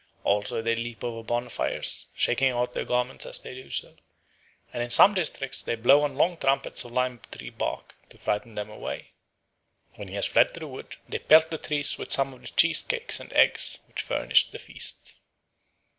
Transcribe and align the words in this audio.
Also 0.23 0.63
they 0.63 0.75
leap 0.75 1.03
over 1.03 1.21
bonfires, 1.21 2.07
shaking 2.15 2.49
out 2.49 2.73
their 2.73 2.85
garments 2.85 3.23
as 3.23 3.37
they 3.37 3.53
do 3.53 3.69
so; 3.69 3.93
and 4.73 4.81
in 4.81 4.89
some 4.89 5.13
districts 5.13 5.61
they 5.61 5.75
blow 5.75 6.01
on 6.01 6.15
long 6.17 6.37
trumpets 6.37 6.83
of 6.83 6.91
lime 6.91 7.21
tree 7.31 7.51
bark 7.51 7.95
to 8.09 8.17
frighten 8.17 8.57
him 8.57 8.67
away. 8.71 9.11
When 9.97 10.07
he 10.07 10.15
has 10.15 10.25
fled 10.25 10.55
to 10.55 10.59
the 10.59 10.67
wood, 10.67 10.97
they 11.07 11.19
pelt 11.19 11.51
the 11.51 11.59
trees 11.59 11.99
with 11.99 12.11
some 12.11 12.33
of 12.33 12.41
the 12.41 12.47
cheese 12.47 12.81
cakes 12.81 13.19
and 13.19 13.31
eggs 13.33 13.83
which 13.87 14.01
furnished 14.01 14.51
the 14.51 14.57
feast. 14.57 15.13